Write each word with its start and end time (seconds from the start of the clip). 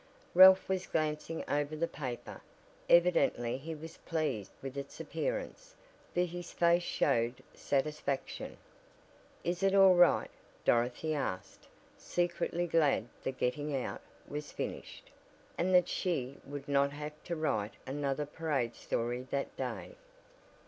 Ralph 0.33 0.67
was 0.67 0.87
glancing 0.87 1.47
over 1.47 1.75
the 1.75 1.87
paper. 1.87 2.41
Evidently 2.89 3.59
he 3.59 3.75
was 3.75 3.97
pleased 3.97 4.49
with 4.59 4.75
its 4.75 4.99
appearance, 4.99 5.75
for 6.15 6.21
his 6.21 6.51
face 6.51 6.81
showed 6.81 7.43
satisfaction. 7.53 8.57
"Is 9.43 9.61
it 9.61 9.75
all 9.75 9.93
right?" 9.93 10.31
Dorothy 10.65 11.13
asked, 11.13 11.67
secretly 11.99 12.65
glad 12.65 13.09
the 13.21 13.29
"getting 13.31 13.75
out" 13.77 14.01
was 14.27 14.51
finished, 14.51 15.11
and 15.55 15.71
that 15.75 15.87
she 15.87 16.37
would 16.45 16.67
not 16.67 16.91
have 16.93 17.13
to 17.25 17.35
write 17.35 17.73
another 17.85 18.25
parade 18.25 18.75
story 18.75 19.27
that 19.29 19.55
day. 19.55 19.93